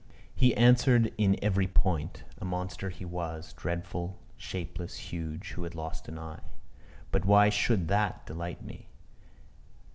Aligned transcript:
He 0.33 0.55
answered 0.57 1.13
in 1.19 1.37
every 1.43 1.67
point 1.67 2.23
a 2.39 2.43
monster 2.43 2.89
he 2.89 3.05
was 3.05 3.53
dreadful, 3.53 4.17
shapeless, 4.35 4.95
huge, 4.97 5.49
who 5.51 5.61
had 5.61 5.75
lost 5.75 6.07
an 6.07 6.17
eye. 6.17 6.41
But 7.11 7.23
why 7.23 7.49
should 7.49 7.87
that 7.89 8.25
delight 8.25 8.63
me? 8.63 8.87